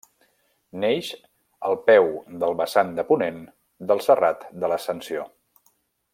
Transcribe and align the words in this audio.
Neix 0.83 1.09
al 1.69 1.77
peu 1.89 2.09
del 2.45 2.57
vessant 2.63 2.89
de 3.01 3.07
ponent 3.11 3.39
del 3.93 4.03
Serrat 4.07 4.49
de 4.65 4.73
l'Ascensió. 4.73 5.29